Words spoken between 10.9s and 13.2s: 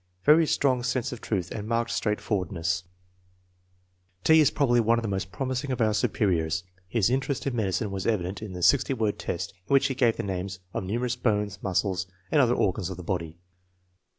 ous bones, muscles, and other organs of the